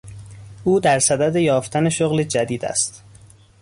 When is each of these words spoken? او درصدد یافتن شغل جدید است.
او 0.63 0.79
درصدد 0.79 1.35
یافتن 1.35 1.89
شغل 1.89 2.23
جدید 2.23 2.65
است. 2.65 3.03